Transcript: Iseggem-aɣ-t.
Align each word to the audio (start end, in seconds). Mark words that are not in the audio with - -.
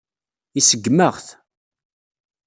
Iseggem-aɣ-t. 0.59 1.27